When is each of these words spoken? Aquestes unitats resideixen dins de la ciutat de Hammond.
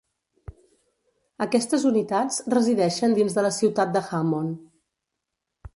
Aquestes 1.47 1.85
unitats 1.91 2.41
resideixen 2.55 3.15
dins 3.19 3.39
de 3.39 3.45
la 3.49 3.53
ciutat 3.61 3.95
de 3.99 4.05
Hammond. 4.09 4.59